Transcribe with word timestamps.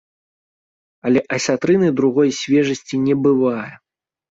Але 1.09 1.21
асятрыны 1.37 1.91
другой 2.01 2.29
свежасці 2.41 3.03
не 3.07 3.15
бывае. 3.29 3.71